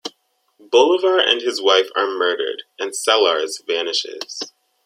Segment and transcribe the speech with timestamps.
[0.59, 4.41] Bolivar and his wife are murdered, and Sellars vanishes.